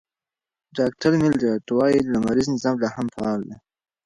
[0.77, 3.55] ډاکټر میلرډ وايي، لمریز نظام لا هم فعال دی.